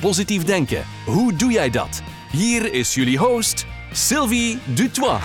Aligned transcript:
Positief 0.00 0.44
denken, 0.44 0.84
hoe 1.06 1.34
doe 1.34 1.52
jij 1.52 1.70
dat? 1.70 2.02
Hier 2.32 2.72
is 2.72 2.94
jullie 2.94 3.18
host, 3.18 3.66
Sylvie 3.92 4.58
Dutois. 4.74 5.20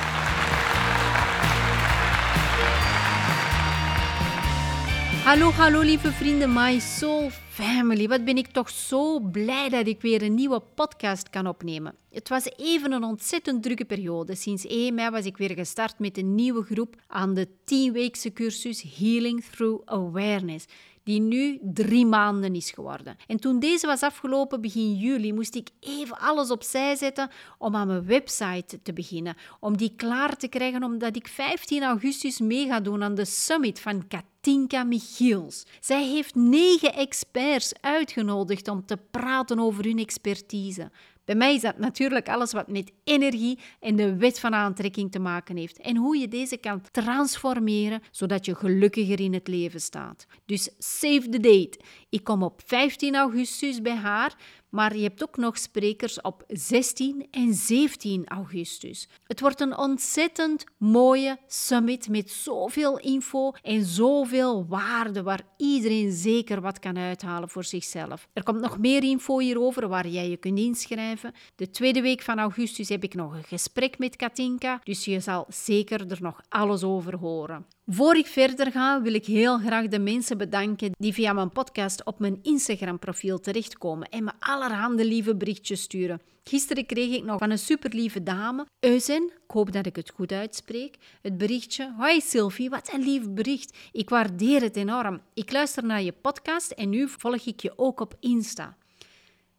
Hallo, 5.25 5.51
hallo 5.51 5.81
lieve 5.81 6.11
vrienden, 6.11 6.53
My 6.53 6.79
Soul 6.79 7.29
Family. 7.29 8.07
Wat 8.07 8.25
ben 8.25 8.37
ik 8.37 8.47
toch 8.47 8.69
zo 8.69 9.19
blij 9.19 9.69
dat 9.69 9.87
ik 9.87 10.01
weer 10.01 10.21
een 10.21 10.33
nieuwe 10.33 10.59
podcast 10.59 11.29
kan 11.29 11.47
opnemen. 11.47 11.95
Het 12.11 12.29
was 12.29 12.45
even 12.57 12.91
een 12.91 13.03
ontzettend 13.03 13.63
drukke 13.63 13.85
periode. 13.85 14.35
Sinds 14.35 14.65
1 14.65 14.93
mei 14.93 15.09
was 15.09 15.25
ik 15.25 15.37
weer 15.37 15.51
gestart 15.51 15.99
met 15.99 16.17
een 16.17 16.35
nieuwe 16.35 16.63
groep 16.63 16.95
aan 17.07 17.33
de 17.33 17.47
10-weekse 17.47 18.33
cursus 18.33 18.85
Healing 18.97 19.43
Through 19.43 19.81
Awareness 19.85 20.65
die 21.05 21.19
nu 21.19 21.59
drie 21.61 22.05
maanden 22.05 22.55
is 22.55 22.71
geworden. 22.71 23.17
En 23.27 23.39
toen 23.39 23.59
deze 23.59 23.87
was 23.87 24.01
afgelopen, 24.01 24.61
begin 24.61 24.95
juli, 24.95 25.33
moest 25.33 25.55
ik 25.55 25.69
even 25.79 26.19
alles 26.19 26.51
opzij 26.51 26.95
zetten 26.95 27.29
om 27.57 27.75
aan 27.75 27.87
mijn 27.87 28.05
website 28.05 28.81
te 28.81 28.93
beginnen. 28.93 29.35
Om 29.59 29.77
die 29.77 29.93
klaar 29.95 30.37
te 30.37 30.47
krijgen, 30.47 30.83
omdat 30.83 31.15
ik 31.15 31.27
15 31.27 31.83
augustus 31.83 32.39
mee 32.39 32.67
ga 32.67 32.79
doen 32.79 33.03
aan 33.03 33.15
de 33.15 33.25
summit 33.25 33.79
van 33.79 34.07
Katinka 34.45 34.83
Michiels. 34.83 35.65
Zij 35.79 36.03
heeft 36.03 36.35
negen 36.35 36.93
experts 36.93 37.73
uitgenodigd 37.81 38.67
om 38.67 38.85
te 38.85 38.97
praten 39.11 39.59
over 39.59 39.83
hun 39.83 39.99
expertise. 39.99 40.91
Bij 41.23 41.35
mij 41.35 41.53
is 41.53 41.61
dat 41.61 41.77
natuurlijk 41.77 42.29
alles 42.29 42.51
wat 42.51 42.67
met 42.67 42.91
energie 43.03 43.59
en 43.79 43.95
de 43.95 44.15
wet 44.15 44.39
van 44.39 44.53
aantrekking 44.53 45.11
te 45.11 45.19
maken 45.19 45.57
heeft. 45.57 45.79
En 45.79 45.97
hoe 45.97 46.17
je 46.17 46.27
deze 46.27 46.57
kan 46.57 46.81
transformeren 46.91 48.01
zodat 48.11 48.45
je 48.45 48.55
gelukkiger 48.55 49.19
in 49.19 49.33
het 49.33 49.47
leven 49.47 49.81
staat. 49.81 50.25
Dus 50.45 50.69
save 50.77 51.29
the 51.29 51.39
date. 51.39 51.79
Ik 52.09 52.23
kom 52.23 52.43
op 52.43 52.61
15 52.65 53.15
augustus 53.15 53.81
bij 53.81 53.95
haar 53.95 54.35
maar 54.69 54.95
je 54.95 55.03
hebt 55.03 55.23
ook 55.23 55.37
nog 55.37 55.57
sprekers 55.57 56.21
op 56.21 56.43
16 56.47 57.27
en 57.31 57.53
17 57.53 58.27
augustus. 58.27 59.09
Het 59.23 59.39
wordt 59.39 59.61
een 59.61 59.77
ontzettend 59.77 60.63
mooie 60.77 61.37
summit 61.47 62.09
met 62.09 62.31
zoveel 62.31 62.99
info 62.99 63.51
en 63.61 63.85
zoveel 63.85 64.65
waarde 64.67 65.23
waar 65.23 65.41
iedereen 65.57 66.11
zeker 66.11 66.61
wat 66.61 66.79
kan 66.79 66.97
uithalen 66.97 67.49
voor 67.49 67.63
zichzelf. 67.63 68.27
Er 68.33 68.43
komt 68.43 68.61
nog 68.61 68.77
meer 68.77 69.03
info 69.03 69.39
hierover 69.39 69.87
waar 69.87 70.07
jij 70.07 70.29
je 70.29 70.37
kunt 70.37 70.59
inschrijven. 70.59 71.33
De 71.55 71.69
tweede 71.69 72.01
week 72.01 72.21
van 72.21 72.39
augustus 72.39 72.89
heb 72.89 73.03
ik 73.03 73.13
nog 73.13 73.33
een 73.33 73.43
gesprek 73.43 73.97
met 73.97 74.15
Katinka, 74.15 74.79
dus 74.83 75.05
je 75.05 75.19
zal 75.19 75.45
zeker 75.49 76.11
er 76.11 76.21
nog 76.21 76.41
alles 76.49 76.83
over 76.83 77.17
horen. 77.17 77.65
Voor 77.87 78.15
ik 78.15 78.27
verder 78.27 78.71
ga, 78.71 79.01
wil 79.01 79.13
ik 79.13 79.25
heel 79.25 79.57
graag 79.57 79.87
de 79.87 79.99
mensen 79.99 80.37
bedanken 80.37 80.91
die 80.97 81.13
via 81.13 81.33
mijn 81.33 81.51
podcast 81.51 82.05
op 82.05 82.19
mijn 82.19 82.39
Instagram-profiel 82.41 83.39
terechtkomen 83.39 84.09
en 84.09 84.23
me 84.23 84.31
allerhande 84.39 85.05
lieve 85.05 85.35
berichtjes 85.35 85.81
sturen. 85.81 86.21
Gisteren 86.43 86.85
kreeg 86.85 87.13
ik 87.15 87.23
nog 87.23 87.39
van 87.39 87.51
een 87.51 87.57
superlieve 87.57 88.23
dame, 88.23 88.65
Euzen, 88.79 89.23
ik 89.23 89.51
hoop 89.51 89.71
dat 89.71 89.85
ik 89.85 89.95
het 89.95 90.09
goed 90.09 90.31
uitspreek, 90.31 90.97
het 91.21 91.37
berichtje 91.37 91.93
Hoi 91.97 92.21
Sylvie, 92.21 92.69
wat 92.69 92.93
een 92.93 93.03
lief 93.03 93.29
bericht. 93.29 93.77
Ik 93.91 94.09
waardeer 94.09 94.61
het 94.61 94.75
enorm. 94.75 95.21
Ik 95.33 95.51
luister 95.51 95.85
naar 95.85 96.01
je 96.01 96.13
podcast 96.21 96.71
en 96.71 96.89
nu 96.89 97.09
volg 97.09 97.45
ik 97.45 97.59
je 97.59 97.73
ook 97.75 97.99
op 97.99 98.15
Insta. 98.19 98.77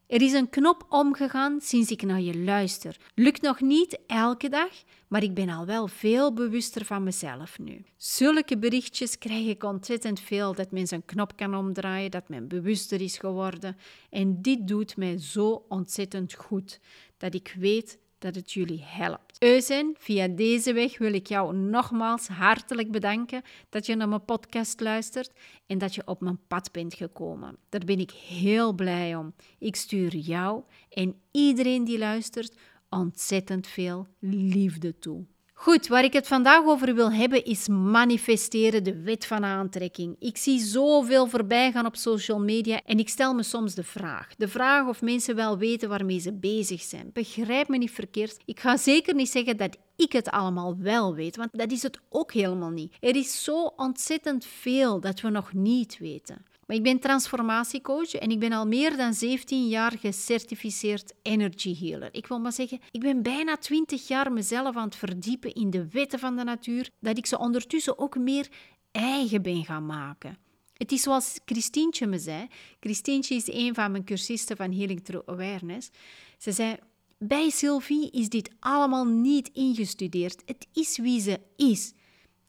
Er 0.07 0.23
is 0.23 0.33
een 0.33 0.49
knop 0.49 0.87
omgegaan 0.89 1.61
sinds 1.61 1.91
ik 1.91 2.03
naar 2.03 2.21
je 2.21 2.39
luister. 2.39 2.97
Lukt 3.15 3.43
nog 3.43 3.61
niet 3.61 3.99
elke 4.07 4.49
dag, 4.49 4.71
maar 5.09 5.23
ik 5.23 5.35
ben 5.35 5.49
al 5.49 5.67
wel 5.67 5.89
veel 5.89 6.33
bewuster 6.33 6.85
van 6.85 7.03
mezelf 7.03 7.59
nu. 7.59 7.85
Zulke 7.97 8.59
berichtjes 8.59 9.19
krijg 9.19 9.47
ik 9.47 9.65
ontzettend 9.65 10.21
veel 10.21 10.55
dat 10.55 10.71
men 10.71 10.87
zijn 10.87 11.05
knop 11.05 11.37
kan 11.37 11.55
omdraaien, 11.55 12.11
dat 12.11 12.29
men 12.29 12.49
bewuster 12.49 13.01
is 13.01 13.19
geworden. 13.19 13.77
En 14.11 14.43
dit 14.43 14.69
doet 14.69 14.97
mij 14.97 15.19
zo 15.19 15.65
ontzettend 15.69 16.35
goed 16.35 16.81
dat 17.17 17.35
ik 17.35 17.55
weet 17.59 17.99
dat 18.19 18.35
het 18.35 18.53
jullie 18.53 18.83
helpt. 18.85 19.26
Eusen, 19.39 19.95
via 19.99 20.29
deze 20.29 20.73
weg 20.73 20.99
wil 20.99 21.13
ik 21.13 21.27
jou 21.27 21.57
nogmaals 21.57 22.29
hartelijk 22.29 22.91
bedanken 22.91 23.43
dat 23.69 23.87
je 23.87 23.97
naar 23.97 24.09
mijn 24.09 24.25
podcast 24.25 24.81
luistert 24.81 25.33
en 25.67 25.79
dat 25.79 25.95
je 25.95 26.03
op 26.07 26.21
mijn 26.21 26.39
pad 26.47 26.73
bent 26.73 26.95
gekomen. 26.95 27.57
Daar 27.69 27.85
ben 27.85 27.99
ik 27.99 28.11
heel 28.11 28.73
blij 28.73 29.17
om. 29.17 29.35
Ik 29.59 29.77
stuur 29.77 30.17
jou 30.17 30.63
en 30.89 31.21
iedereen 31.31 31.85
die 31.85 31.99
luistert 31.99 32.57
ontzettend 32.89 33.67
veel 33.67 34.07
liefde 34.19 34.99
toe. 34.99 35.25
Goed, 35.59 35.87
waar 35.87 36.05
ik 36.05 36.13
het 36.13 36.27
vandaag 36.27 36.65
over 36.65 36.95
wil 36.95 37.13
hebben 37.13 37.45
is 37.45 37.69
manifesteren, 37.69 38.85
de 38.85 39.03
wet 39.03 39.27
van 39.27 39.45
aantrekking. 39.45 40.17
Ik 40.19 40.37
zie 40.37 40.61
zoveel 40.61 41.27
voorbij 41.27 41.73
gaan 41.73 41.87
op 41.87 41.97
social 41.97 42.41
media 42.41 42.81
en 42.85 42.99
ik 42.99 43.09
stel 43.09 43.35
me 43.35 43.43
soms 43.43 43.75
de 43.75 43.83
vraag. 43.83 44.35
De 44.37 44.49
vraag 44.49 44.89
of 44.89 45.03
mensen 45.03 45.37
wel 45.37 45.59
weten 45.59 45.89
waarmee 45.89 46.19
ze 46.19 46.33
bezig 46.33 46.83
zijn. 46.83 47.11
Begrijp 47.13 47.69
me 47.69 47.79
niet 47.79 47.91
verkeerd. 47.91 48.37
Ik 48.45 48.61
ga 48.61 48.77
zeker 48.77 49.15
niet 49.15 49.31
zeggen 49.31 49.57
dat 49.57 49.77
ik 49.97 50.13
het 50.13 50.29
allemaal 50.31 50.77
wel 50.79 51.15
weet, 51.15 51.37
want 51.37 51.49
dat 51.53 51.73
is 51.73 51.83
het 51.83 52.01
ook 52.09 52.33
helemaal 52.33 52.71
niet. 52.71 52.97
Er 53.01 53.17
is 53.17 53.45
zo 53.45 53.73
ontzettend 53.77 54.45
veel 54.45 55.01
dat 55.01 55.21
we 55.21 55.31
nog 55.31 55.53
niet 55.53 55.99
weten. 55.99 56.45
Maar 56.67 56.77
ik 56.77 56.83
ben 56.83 56.99
transformatiecoach 56.99 58.15
en 58.15 58.31
ik 58.31 58.39
ben 58.39 58.53
al 58.53 58.67
meer 58.67 58.97
dan 58.97 59.15
17 59.15 59.69
jaar 59.69 59.93
gecertificeerd 59.99 61.13
energy 61.23 61.77
healer. 61.79 62.09
Ik 62.13 62.27
wil 62.27 62.41
maar 62.41 62.53
zeggen, 62.53 62.81
ik 62.91 63.01
ben 63.01 63.23
bijna 63.23 63.57
20 63.57 64.09
jaar 64.09 64.33
mezelf 64.33 64.77
aan 64.77 64.85
het 64.85 64.97
verdiepen 64.97 65.55
in 65.55 65.71
de 65.71 65.89
wetten 65.89 66.19
van 66.19 66.37
de 66.37 66.45
natuur, 66.45 66.91
dat 67.01 67.19
ik 67.19 67.27
ze 67.27 67.39
ondertussen 67.39 67.99
ook 67.99 68.17
meer 68.17 68.49
eigen 68.91 69.43
ben 69.43 69.65
gaan 69.65 69.87
maken. 69.87 70.39
Het 70.73 70.93
is 70.93 71.03
zoals 71.03 71.41
Christientje 71.45 72.07
me 72.07 72.19
zei. 72.19 72.47
Christientje 72.81 73.35
is 73.35 73.53
een 73.53 73.75
van 73.75 73.91
mijn 73.91 74.05
cursisten 74.05 74.57
van 74.57 74.73
Healing 74.73 75.05
Through 75.05 75.29
Awareness. 75.29 75.91
Ze 76.39 76.53
zei, 76.53 76.77
bij 77.19 77.51
Sylvie 77.51 78.11
is 78.11 78.29
dit 78.29 78.51
allemaal 78.61 79.05
niet 79.05 79.51
ingestudeerd. 79.53 80.43
Het 80.47 80.67
is 80.73 80.99
wie 80.99 81.21
ze 81.21 81.41
is. 81.57 81.93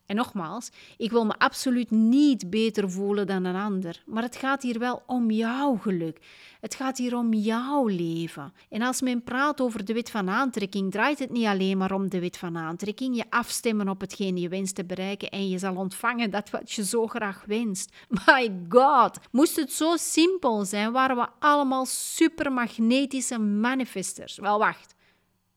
En 0.07 0.16
nogmaals, 0.16 0.69
ik 0.97 1.12
wil 1.12 1.25
me 1.25 1.38
absoluut 1.38 1.91
niet 1.91 2.50
beter 2.50 2.91
voelen 2.91 3.28
dan 3.28 3.44
een 3.44 3.56
ander, 3.56 4.03
maar 4.06 4.23
het 4.23 4.35
gaat 4.35 4.62
hier 4.62 4.79
wel 4.79 5.03
om 5.06 5.31
jouw 5.31 5.75
geluk. 5.75 6.19
Het 6.59 6.75
gaat 6.75 6.97
hier 6.97 7.16
om 7.16 7.34
jouw 7.34 7.88
leven. 7.88 8.53
En 8.69 8.81
als 8.81 9.01
men 9.01 9.23
praat 9.23 9.62
over 9.62 9.85
de 9.85 9.94
wet 9.94 10.09
van 10.09 10.29
aantrekking, 10.29 10.91
draait 10.91 11.19
het 11.19 11.31
niet 11.31 11.45
alleen 11.45 11.78
maar 11.78 11.91
om 11.91 12.09
de 12.09 12.19
wet 12.19 12.38
van 12.38 12.57
aantrekking, 12.57 13.16
je 13.16 13.25
afstemmen 13.29 13.90
op 13.90 14.01
hetgeen 14.01 14.38
je 14.38 14.50
wenst 14.50 14.75
te 14.75 14.85
bereiken 14.85 15.29
en 15.29 15.50
je 15.50 15.57
zal 15.57 15.75
ontvangen 15.75 16.31
dat 16.31 16.50
wat 16.50 16.72
je 16.72 16.85
zo 16.85 17.07
graag 17.07 17.44
wenst. 17.45 17.95
My 18.25 18.51
god, 18.69 19.19
moest 19.31 19.56
het 19.56 19.72
zo 19.72 19.95
simpel 19.97 20.66
zijn, 20.66 20.91
waren 20.91 21.16
we 21.16 21.28
allemaal 21.39 21.85
supermagnetische 21.85 23.38
manifesters. 23.39 24.38
Wel 24.38 24.59
wacht, 24.59 24.95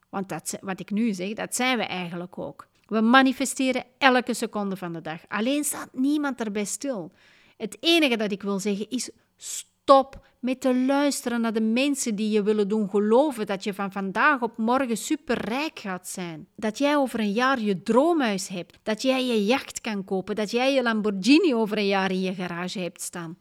want 0.08 0.28
dat, 0.28 0.58
wat 0.60 0.80
ik 0.80 0.90
nu 0.90 1.12
zeg, 1.12 1.32
dat 1.32 1.54
zijn 1.54 1.78
we 1.78 1.84
eigenlijk 1.84 2.38
ook. 2.38 2.68
We 2.90 3.00
manifesteren 3.00 3.84
elke 3.98 4.34
seconde 4.34 4.76
van 4.76 4.92
de 4.92 5.00
dag. 5.00 5.20
Alleen 5.28 5.64
staat 5.64 5.88
niemand 5.92 6.40
erbij 6.40 6.64
stil. 6.64 7.12
Het 7.56 7.76
enige 7.80 8.16
dat 8.16 8.32
ik 8.32 8.42
wil 8.42 8.58
zeggen 8.58 8.90
is: 8.90 9.10
stop 9.36 10.26
met 10.38 10.60
te 10.60 10.74
luisteren 10.74 11.40
naar 11.40 11.52
de 11.52 11.60
mensen 11.60 12.14
die 12.14 12.30
je 12.30 12.42
willen 12.42 12.68
doen 12.68 12.90
geloven 12.90 13.46
dat 13.46 13.64
je 13.64 13.74
van 13.74 13.92
vandaag 13.92 14.42
op 14.42 14.56
morgen 14.56 14.96
superrijk 14.96 15.78
gaat 15.78 16.08
zijn. 16.08 16.48
Dat 16.56 16.78
jij 16.78 16.96
over 16.96 17.20
een 17.20 17.32
jaar 17.32 17.60
je 17.60 17.82
droomhuis 17.82 18.48
hebt. 18.48 18.78
Dat 18.82 19.02
jij 19.02 19.26
je 19.26 19.44
jacht 19.44 19.80
kan 19.80 20.04
kopen. 20.04 20.34
Dat 20.34 20.50
jij 20.50 20.74
je 20.74 20.82
Lamborghini 20.82 21.54
over 21.54 21.78
een 21.78 21.86
jaar 21.86 22.10
in 22.10 22.20
je 22.20 22.34
garage 22.34 22.78
hebt 22.78 23.02
staan. 23.02 23.38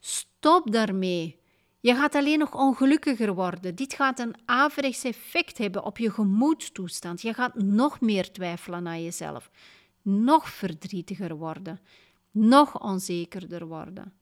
Stop 0.00 0.72
daarmee. 0.72 1.39
Je 1.80 1.94
gaat 1.94 2.14
alleen 2.14 2.38
nog 2.38 2.54
ongelukkiger 2.54 3.34
worden. 3.34 3.74
Dit 3.74 3.94
gaat 3.94 4.18
een 4.18 4.34
averechts 4.44 5.04
effect 5.04 5.58
hebben 5.58 5.84
op 5.84 5.98
je 5.98 6.10
gemoedstoestand. 6.10 7.22
Je 7.22 7.34
gaat 7.34 7.54
nog 7.54 8.00
meer 8.00 8.32
twijfelen 8.32 8.86
aan 8.86 9.02
jezelf, 9.02 9.50
nog 10.02 10.48
verdrietiger 10.48 11.36
worden, 11.36 11.80
nog 12.30 12.80
onzekerder 12.80 13.66
worden. 13.66 14.19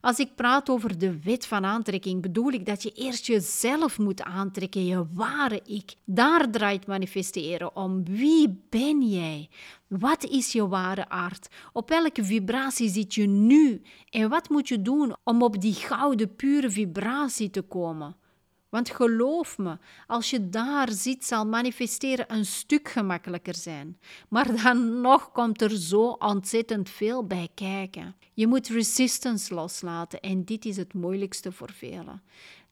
Als 0.00 0.18
ik 0.18 0.34
praat 0.34 0.68
over 0.68 0.98
de 0.98 1.20
wet 1.22 1.46
van 1.46 1.64
aantrekking, 1.64 2.22
bedoel 2.22 2.52
ik 2.52 2.66
dat 2.66 2.82
je 2.82 2.92
eerst 2.92 3.26
jezelf 3.26 3.98
moet 3.98 4.22
aantrekken, 4.22 4.86
je 4.86 5.06
ware 5.12 5.60
ik. 5.64 5.94
Daar 6.04 6.50
draait 6.50 6.86
manifesteren 6.86 7.76
om. 7.76 8.04
Wie 8.04 8.62
ben 8.68 9.08
jij? 9.08 9.48
Wat 9.86 10.24
is 10.24 10.52
je 10.52 10.68
ware 10.68 11.08
aard? 11.08 11.48
Op 11.72 11.88
welke 11.88 12.24
vibratie 12.24 12.88
zit 12.88 13.14
je 13.14 13.26
nu? 13.26 13.82
En 14.10 14.28
wat 14.28 14.48
moet 14.48 14.68
je 14.68 14.82
doen 14.82 15.16
om 15.24 15.42
op 15.42 15.60
die 15.60 15.74
gouden, 15.74 16.36
pure 16.36 16.70
vibratie 16.70 17.50
te 17.50 17.62
komen? 17.62 18.16
Want 18.68 18.90
geloof 18.90 19.58
me, 19.58 19.78
als 20.06 20.30
je 20.30 20.48
daar 20.48 20.92
zit, 20.92 21.24
zal 21.24 21.46
manifesteren 21.46 22.32
een 22.34 22.46
stuk 22.46 22.88
gemakkelijker 22.88 23.54
zijn. 23.54 23.98
Maar 24.28 24.62
dan 24.62 24.90
nog 25.00 25.32
komt 25.32 25.62
er 25.62 25.76
zo 25.76 26.08
ontzettend 26.08 26.90
veel 26.90 27.26
bij 27.26 27.48
kijken. 27.54 28.16
Je 28.34 28.46
moet 28.46 28.68
resistance 28.68 29.54
loslaten 29.54 30.20
en 30.20 30.44
dit 30.44 30.64
is 30.64 30.76
het 30.76 30.94
moeilijkste 30.94 31.52
voor 31.52 31.72
velen. 31.72 32.22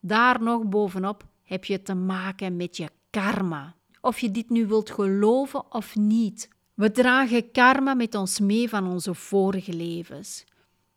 Daar 0.01 0.43
nog 0.43 0.65
bovenop 0.65 1.25
heb 1.43 1.65
je 1.65 1.83
te 1.83 1.95
maken 1.95 2.57
met 2.57 2.77
je 2.77 2.91
karma. 3.11 3.75
Of 4.01 4.19
je 4.19 4.31
dit 4.31 4.51
nu 4.51 4.67
wilt 4.67 4.91
geloven 4.91 5.73
of 5.73 5.97
niet. 5.97 6.49
We 6.75 6.91
dragen 6.91 7.51
karma 7.51 7.95
met 7.95 8.15
ons 8.15 8.41
mee 8.41 8.69
van 8.69 8.87
onze 8.87 9.15
vorige 9.15 9.73
levens. 9.73 10.45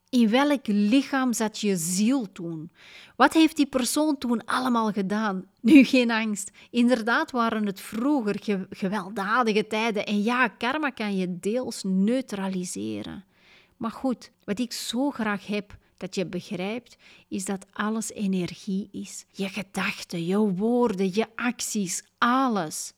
In 0.09 0.29
welk 0.29 0.67
lichaam 0.67 1.33
zat 1.33 1.59
je 1.59 1.75
ziel 1.75 2.31
toen? 2.31 2.71
Wat 3.15 3.33
heeft 3.33 3.55
die 3.55 3.65
persoon 3.65 4.17
toen 4.17 4.45
allemaal 4.45 4.91
gedaan? 4.91 5.45
Nu 5.61 5.83
geen 5.83 6.11
angst. 6.11 6.51
Inderdaad 6.69 7.31
waren 7.31 7.65
het 7.65 7.81
vroeger 7.81 8.65
gewelddadige 8.69 9.67
tijden. 9.67 10.05
En 10.05 10.23
ja, 10.23 10.47
karma 10.47 10.89
kan 10.89 11.17
je 11.17 11.39
deels 11.39 11.83
neutraliseren. 11.83 13.25
Maar 13.77 13.91
goed, 13.91 14.31
wat 14.43 14.59
ik 14.59 14.73
zo 14.73 15.11
graag 15.11 15.47
heb 15.47 15.77
dat 15.97 16.15
je 16.15 16.25
begrijpt, 16.25 16.97
is 17.27 17.45
dat 17.45 17.65
alles 17.71 18.11
energie 18.11 18.89
is. 18.91 19.25
Je 19.31 19.49
gedachten, 19.49 20.25
je 20.25 20.37
woorden, 20.37 21.13
je 21.13 21.25
acties, 21.35 22.03
alles. 22.17 22.93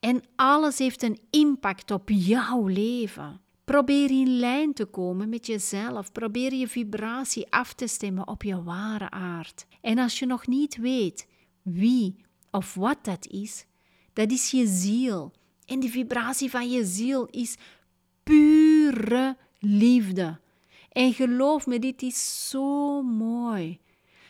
En 0.00 0.22
alles 0.36 0.78
heeft 0.78 1.02
een 1.02 1.20
impact 1.30 1.90
op 1.90 2.08
jouw 2.08 2.66
leven. 2.66 3.40
Probeer 3.64 4.10
in 4.10 4.38
lijn 4.38 4.72
te 4.72 4.84
komen 4.84 5.28
met 5.28 5.46
jezelf. 5.46 6.12
Probeer 6.12 6.54
je 6.54 6.68
vibratie 6.68 7.50
af 7.50 7.74
te 7.74 7.86
stemmen 7.86 8.28
op 8.28 8.42
je 8.42 8.62
ware 8.62 9.10
aard. 9.10 9.66
En 9.80 9.98
als 9.98 10.18
je 10.18 10.26
nog 10.26 10.46
niet 10.46 10.76
weet 10.76 11.26
wie 11.62 12.16
of 12.50 12.74
wat 12.74 12.98
dat 13.04 13.26
is, 13.26 13.66
dat 14.12 14.30
is 14.30 14.50
je 14.50 14.66
ziel. 14.66 15.32
En 15.66 15.80
die 15.80 15.90
vibratie 15.90 16.50
van 16.50 16.70
je 16.70 16.84
ziel 16.84 17.26
is 17.26 17.56
pure 18.22 19.36
liefde. 19.58 20.40
En 20.92 21.12
geloof 21.12 21.66
me, 21.66 21.78
dit 21.78 22.02
is 22.02 22.48
zo 22.48 23.02
mooi. 23.02 23.80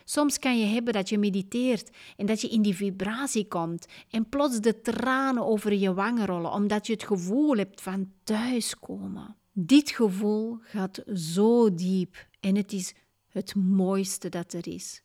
Soms 0.05 0.39
kan 0.39 0.59
je 0.59 0.67
hebben 0.67 0.93
dat 0.93 1.09
je 1.09 1.19
mediteert 1.19 1.91
en 2.17 2.27
dat 2.27 2.41
je 2.41 2.49
in 2.49 2.63
die 2.63 2.75
vibratie 2.75 3.49
komt 3.49 3.87
en 4.11 4.29
plots 4.29 4.61
de 4.61 4.81
tranen 4.81 5.47
over 5.47 5.73
je 5.73 5.95
wangen 5.95 6.27
rollen 6.27 6.53
omdat 6.53 6.87
je 6.87 6.93
het 6.93 7.05
gevoel 7.05 7.57
hebt 7.57 7.81
van 7.81 8.13
thuiskomen. 8.25 9.37
Dit 9.53 9.91
gevoel 9.91 10.59
gaat 10.61 11.03
zo 11.15 11.75
diep 11.75 12.27
en 12.41 12.57
het 12.57 12.73
is 12.73 12.95
het 13.29 13.55
mooiste 13.55 14.29
dat 14.29 14.53
er 14.53 14.69
is. 14.69 15.03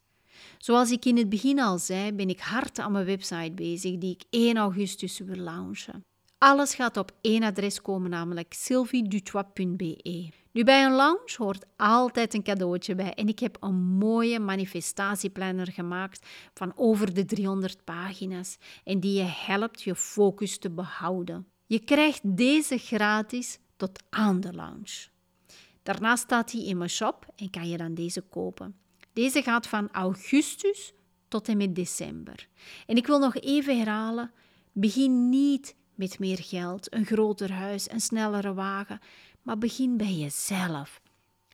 Zoals 0.57 0.91
ik 0.91 1.05
in 1.05 1.17
het 1.17 1.29
begin 1.29 1.59
al 1.59 1.77
zei, 1.77 2.13
ben 2.13 2.29
ik 2.29 2.39
hard 2.39 2.79
aan 2.79 2.91
mijn 2.91 3.05
website 3.05 3.51
bezig 3.55 3.97
die 3.97 4.11
ik 4.13 4.23
1 4.29 4.57
augustus 4.57 5.19
wil 5.19 5.35
launchen. 5.35 6.05
Alles 6.37 6.75
gaat 6.75 6.97
op 6.97 7.11
één 7.21 7.43
adres 7.43 7.81
komen, 7.81 8.09
namelijk 8.09 8.53
sylviedutois.be. 8.53 10.29
Nu, 10.57 10.63
bij 10.63 10.85
een 10.85 10.95
lounge 10.95 11.35
hoort 11.37 11.65
altijd 11.75 12.33
een 12.33 12.43
cadeautje 12.43 12.95
bij 12.95 13.13
en 13.13 13.27
ik 13.27 13.39
heb 13.39 13.57
een 13.59 13.75
mooie 13.75 14.39
manifestatieplanner 14.39 15.71
gemaakt 15.71 16.27
van 16.53 16.73
over 16.75 17.13
de 17.13 17.25
300 17.25 17.83
pagina's 17.83 18.57
en 18.83 18.99
die 18.99 19.13
je 19.13 19.23
helpt 19.23 19.81
je 19.81 19.95
focus 19.95 20.57
te 20.57 20.69
behouden. 20.69 21.47
Je 21.65 21.79
krijgt 21.79 22.37
deze 22.37 22.77
gratis 22.77 23.59
tot 23.75 24.03
aan 24.09 24.39
de 24.39 24.53
lounge. 24.53 25.07
Daarna 25.83 26.15
staat 26.15 26.51
hij 26.51 26.63
in 26.63 26.77
mijn 26.77 26.89
shop 26.89 27.25
en 27.35 27.49
kan 27.49 27.69
je 27.69 27.77
dan 27.77 27.93
deze 27.93 28.21
kopen. 28.21 28.75
Deze 29.13 29.41
gaat 29.41 29.67
van 29.67 29.89
augustus 29.91 30.93
tot 31.27 31.47
en 31.47 31.57
met 31.57 31.75
december. 31.75 32.47
En 32.85 32.95
ik 32.95 33.07
wil 33.07 33.19
nog 33.19 33.35
even 33.35 33.77
herhalen: 33.77 34.31
begin 34.71 35.29
niet 35.29 35.75
met 35.95 36.19
meer 36.19 36.39
geld, 36.41 36.93
een 36.93 37.05
groter 37.05 37.51
huis, 37.51 37.91
een 37.91 38.01
snellere 38.01 38.53
wagen, 38.53 38.99
maar 39.47 39.57
begin 39.57 39.97
bij 39.97 40.13
jezelf. 40.13 41.01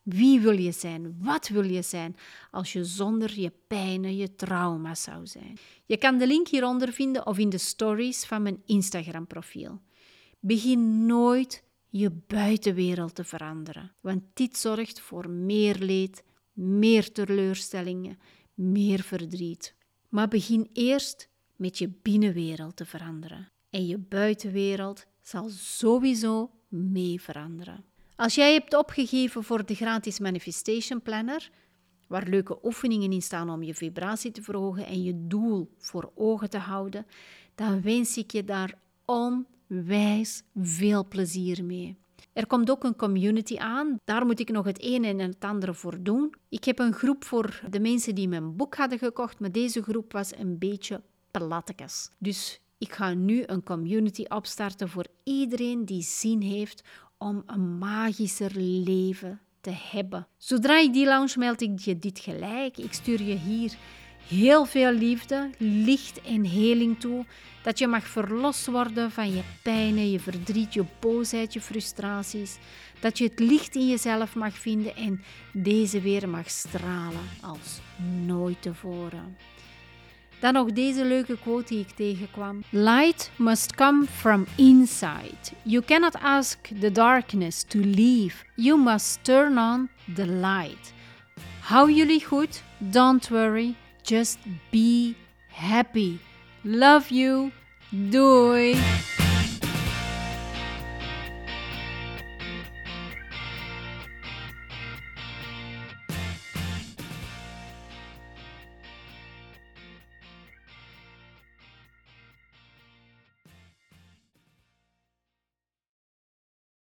Wie 0.03 0.39
wil 0.39 0.59
je 0.59 0.71
zijn? 0.71 1.15
Wat 1.19 1.47
wil 1.47 1.63
je 1.63 1.81
zijn 1.81 2.15
als 2.51 2.73
je 2.73 2.83
zonder 2.83 3.39
je 3.39 3.51
pijnen, 3.67 4.15
je 4.15 4.35
trauma 4.35 4.95
zou 4.95 5.27
zijn? 5.27 5.57
Je 5.85 5.97
kan 5.97 6.17
de 6.17 6.27
link 6.27 6.47
hieronder 6.47 6.93
vinden 6.93 7.27
of 7.27 7.37
in 7.37 7.49
de 7.49 7.57
stories 7.57 8.25
van 8.25 8.41
mijn 8.41 8.61
Instagram-profiel. 8.65 9.81
Begin 10.39 11.05
nooit 11.05 11.63
je 11.89 12.11
buitenwereld 12.27 13.15
te 13.15 13.23
veranderen, 13.23 13.91
want 14.01 14.23
dit 14.33 14.57
zorgt 14.57 14.99
voor 14.99 15.29
meer 15.29 15.75
leed, 15.79 16.23
meer 16.53 17.11
teleurstellingen, 17.11 18.17
meer 18.53 19.01
verdriet. 19.01 19.75
Maar 20.09 20.27
begin 20.27 20.69
eerst 20.73 21.29
met 21.55 21.77
je 21.77 21.89
binnenwereld 22.01 22.75
te 22.75 22.85
veranderen 22.85 23.51
en 23.69 23.87
je 23.87 23.97
buitenwereld 23.97 25.05
zal 25.21 25.49
sowieso 25.49 26.51
mee 26.73 27.21
veranderen. 27.21 27.83
Als 28.15 28.35
jij 28.35 28.53
hebt 28.53 28.77
opgegeven 28.77 29.43
voor 29.43 29.65
de 29.65 29.75
gratis 29.75 30.19
Manifestation 30.19 31.01
Planner, 31.01 31.49
waar 32.07 32.27
leuke 32.27 32.57
oefeningen 32.63 33.11
in 33.11 33.21
staan 33.21 33.49
om 33.49 33.63
je 33.63 33.75
vibratie 33.75 34.31
te 34.31 34.41
verhogen 34.41 34.85
en 34.85 35.03
je 35.03 35.27
doel 35.27 35.73
voor 35.77 36.11
ogen 36.15 36.49
te 36.49 36.57
houden, 36.57 37.05
dan 37.55 37.81
wens 37.81 38.17
ik 38.17 38.31
je 38.31 38.43
daar 38.43 38.73
onwijs 39.05 40.43
veel 40.55 41.07
plezier 41.07 41.65
mee. 41.65 41.97
Er 42.33 42.47
komt 42.47 42.71
ook 42.71 42.83
een 42.83 42.95
community 42.95 43.57
aan. 43.57 43.99
Daar 44.03 44.25
moet 44.25 44.39
ik 44.39 44.49
nog 44.49 44.65
het 44.65 44.83
een 44.83 45.03
en 45.03 45.19
het 45.19 45.43
andere 45.43 45.73
voor 45.73 46.03
doen. 46.03 46.33
Ik 46.49 46.63
heb 46.63 46.79
een 46.79 46.93
groep 46.93 47.23
voor 47.23 47.61
de 47.69 47.79
mensen 47.79 48.15
die 48.15 48.27
mijn 48.27 48.55
boek 48.55 48.75
hadden 48.75 48.97
gekocht, 48.97 49.39
maar 49.39 49.51
deze 49.51 49.83
groep 49.83 50.11
was 50.11 50.35
een 50.35 50.57
beetje 50.57 51.01
plattekes. 51.31 52.09
Dus 52.17 52.59
ik 52.83 52.93
ga 52.93 53.13
nu 53.13 53.43
een 53.45 53.63
community 53.63 54.23
opstarten 54.27 54.89
voor 54.89 55.05
iedereen 55.23 55.85
die 55.85 56.01
zin 56.01 56.41
heeft 56.41 56.83
om 57.17 57.43
een 57.45 57.77
magischer 57.77 58.51
leven 58.59 59.39
te 59.61 59.73
hebben. 59.91 60.27
Zodra 60.37 60.79
ik 60.79 60.93
die 60.93 61.05
launch 61.05 61.35
meld 61.35 61.61
ik 61.61 61.79
je 61.79 61.99
dit 61.99 62.19
gelijk. 62.19 62.77
Ik 62.77 62.93
stuur 62.93 63.21
je 63.21 63.35
hier 63.35 63.73
heel 64.27 64.65
veel 64.65 64.91
liefde, 64.91 65.49
licht 65.57 66.21
en 66.21 66.45
heling 66.45 66.99
toe. 66.99 67.25
Dat 67.63 67.79
je 67.79 67.87
mag 67.87 68.07
verlost 68.07 68.65
worden 68.65 69.11
van 69.11 69.31
je 69.31 69.41
pijnen, 69.61 70.11
je 70.11 70.19
verdriet, 70.19 70.73
je 70.73 70.85
boosheid, 70.99 71.53
je 71.53 71.61
frustraties. 71.61 72.57
Dat 72.99 73.17
je 73.17 73.23
het 73.23 73.39
licht 73.39 73.75
in 73.75 73.87
jezelf 73.87 74.35
mag 74.35 74.53
vinden 74.53 74.95
en 74.95 75.23
deze 75.53 76.01
weer 76.01 76.29
mag 76.29 76.49
stralen 76.49 77.29
als 77.41 77.79
nooit 78.25 78.61
tevoren. 78.61 79.37
Dan 80.43 80.53
nog 80.53 80.71
deze 80.71 81.05
leuke 81.05 81.37
quote 81.39 81.67
die 81.67 81.79
ik 81.79 81.89
tegenkwam. 81.89 82.63
Light 82.69 83.31
must 83.35 83.75
come 83.75 84.05
from 84.05 84.45
inside. 84.55 85.37
You 85.61 85.83
cannot 85.83 86.15
ask 86.21 86.67
the 86.79 86.91
darkness 86.91 87.63
to 87.63 87.79
leave. 87.79 88.35
You 88.55 88.77
must 88.77 89.23
turn 89.23 89.57
on 89.57 89.89
the 90.15 90.27
light. 90.27 90.93
Hou 91.59 91.91
jullie 91.91 92.25
goed. 92.25 92.63
Don't 92.77 93.29
worry. 93.29 93.75
Just 94.01 94.37
be 94.69 95.15
happy. 95.47 96.19
Love 96.61 97.13
you. 97.13 97.51
Doei. 97.89 98.75